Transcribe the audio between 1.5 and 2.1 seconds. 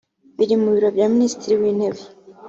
w’intebe